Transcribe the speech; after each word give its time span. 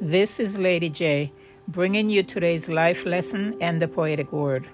This 0.00 0.38
is 0.38 0.58
Lady 0.58 0.90
J, 0.90 1.32
bringing 1.68 2.10
you 2.10 2.22
today's 2.22 2.68
life 2.68 3.06
lesson 3.06 3.56
and 3.62 3.80
the 3.80 3.88
poetic 3.88 4.30
word. 4.30 4.68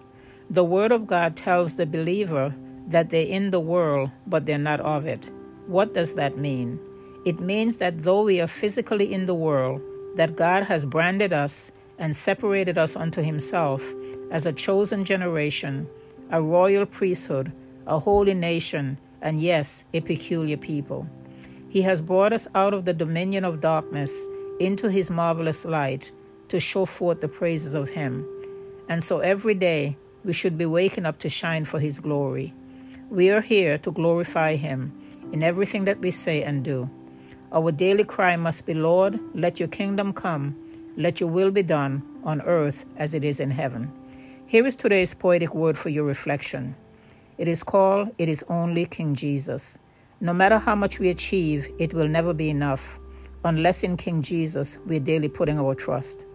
The 0.50 0.64
Word 0.64 0.90
of 0.90 1.06
God 1.06 1.36
tells 1.36 1.76
the 1.76 1.86
believer 1.86 2.52
that 2.88 3.10
they're 3.10 3.28
in 3.28 3.52
the 3.52 3.60
world, 3.60 4.10
but 4.26 4.46
they're 4.46 4.58
not 4.58 4.80
of 4.80 5.06
it. 5.06 5.30
What 5.68 5.94
does 5.94 6.16
that 6.16 6.38
mean? 6.38 6.80
It 7.24 7.38
means 7.38 7.78
that 7.78 7.98
though 7.98 8.24
we 8.24 8.40
are 8.40 8.48
physically 8.48 9.14
in 9.14 9.26
the 9.26 9.34
world, 9.34 9.80
that 10.16 10.34
God 10.34 10.64
has 10.64 10.84
branded 10.84 11.32
us 11.32 11.70
and 12.00 12.16
separated 12.16 12.76
us 12.76 12.96
unto 12.96 13.22
Himself 13.22 13.94
as 14.32 14.44
a 14.44 14.52
chosen 14.52 15.04
generation, 15.04 15.88
a 16.30 16.42
royal 16.42 16.84
priesthood, 16.84 17.52
a 17.86 17.96
holy 17.96 18.34
nation, 18.34 18.98
and 19.20 19.38
yes, 19.38 19.84
a 19.94 20.00
peculiar 20.00 20.56
people. 20.56 21.06
He 21.68 21.80
has 21.82 22.02
brought 22.02 22.32
us 22.32 22.48
out 22.56 22.74
of 22.74 22.86
the 22.86 22.92
dominion 22.92 23.44
of 23.44 23.60
darkness 23.60 24.26
into 24.58 24.90
His 24.90 25.10
marvelous 25.10 25.64
light 25.64 26.12
to 26.48 26.60
show 26.60 26.84
forth 26.84 27.20
the 27.20 27.28
praises 27.28 27.74
of 27.74 27.88
Him. 27.88 28.26
And 28.88 29.02
so 29.02 29.20
every 29.20 29.54
day 29.54 29.96
we 30.24 30.32
should 30.32 30.58
be 30.58 30.66
waking 30.66 31.06
up 31.06 31.18
to 31.18 31.28
shine 31.28 31.64
for 31.64 31.80
His 31.80 31.98
glory. 31.98 32.52
We 33.10 33.30
are 33.30 33.40
here 33.40 33.78
to 33.78 33.90
glorify 33.90 34.56
Him 34.56 34.92
in 35.32 35.42
everything 35.42 35.84
that 35.86 36.00
we 36.00 36.10
say 36.10 36.42
and 36.42 36.64
do. 36.64 36.88
Our 37.52 37.72
daily 37.72 38.04
cry 38.04 38.36
must 38.36 38.66
be, 38.66 38.74
Lord, 38.74 39.18
let 39.34 39.58
your 39.58 39.68
kingdom 39.68 40.12
come, 40.12 40.56
let 40.96 41.20
your 41.20 41.28
will 41.28 41.50
be 41.50 41.62
done 41.62 42.02
on 42.24 42.40
earth 42.42 42.86
as 42.96 43.14
it 43.14 43.24
is 43.24 43.40
in 43.40 43.50
heaven. 43.50 43.90
Here 44.46 44.66
is 44.66 44.76
today's 44.76 45.14
poetic 45.14 45.54
word 45.54 45.76
for 45.76 45.88
your 45.88 46.04
reflection. 46.04 46.74
It 47.38 47.48
is 47.48 47.64
called 47.64 48.10
It 48.18 48.28
is 48.28 48.44
Only 48.48 48.86
King 48.86 49.14
Jesus. 49.14 49.78
No 50.20 50.32
matter 50.32 50.58
how 50.58 50.74
much 50.74 50.98
we 50.98 51.08
achieve, 51.08 51.68
it 51.78 51.92
will 51.92 52.08
never 52.08 52.32
be 52.32 52.50
enough 52.50 53.00
unless 53.44 53.82
in 53.82 53.96
King 53.96 54.22
Jesus 54.22 54.78
we're 54.86 55.00
daily 55.00 55.28
putting 55.28 55.58
our 55.58 55.74
trust. 55.74 56.26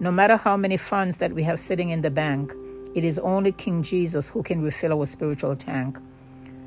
No 0.00 0.10
matter 0.10 0.36
how 0.36 0.56
many 0.56 0.76
funds 0.76 1.18
that 1.18 1.32
we 1.32 1.42
have 1.44 1.58
sitting 1.58 1.90
in 1.90 2.00
the 2.00 2.10
bank, 2.10 2.54
it 2.94 3.04
is 3.04 3.18
only 3.18 3.52
King 3.52 3.82
Jesus 3.82 4.28
who 4.28 4.42
can 4.42 4.62
refill 4.62 4.92
our 4.92 5.06
spiritual 5.06 5.56
tank. 5.56 5.98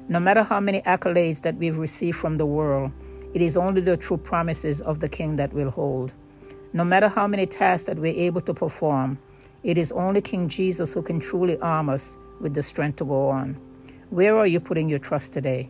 No 0.07 0.19
matter 0.19 0.43
how 0.43 0.59
many 0.59 0.81
accolades 0.81 1.41
that 1.43 1.55
we've 1.57 1.77
received 1.77 2.17
from 2.17 2.37
the 2.37 2.45
world, 2.45 2.91
it 3.33 3.41
is 3.41 3.57
only 3.57 3.81
the 3.81 3.97
true 3.97 4.17
promises 4.17 4.81
of 4.81 4.99
the 4.99 5.09
King 5.09 5.35
that 5.35 5.53
will 5.53 5.69
hold. 5.69 6.13
No 6.73 6.83
matter 6.83 7.07
how 7.07 7.27
many 7.27 7.45
tasks 7.45 7.87
that 7.87 7.99
we're 7.99 8.13
able 8.13 8.41
to 8.41 8.53
perform, 8.53 9.19
it 9.63 9.77
is 9.77 9.91
only 9.91 10.21
King 10.21 10.47
Jesus 10.49 10.93
who 10.93 11.01
can 11.01 11.19
truly 11.19 11.59
arm 11.59 11.89
us 11.89 12.17
with 12.39 12.53
the 12.53 12.61
strength 12.61 12.97
to 12.97 13.05
go 13.05 13.29
on. 13.29 13.55
Where 14.09 14.37
are 14.37 14.47
you 14.47 14.59
putting 14.59 14.89
your 14.89 14.99
trust 14.99 15.33
today? 15.33 15.69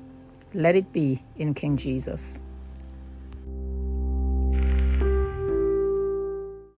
Let 0.53 0.75
it 0.75 0.91
be 0.93 1.23
in 1.37 1.53
King 1.53 1.77
Jesus. 1.77 2.41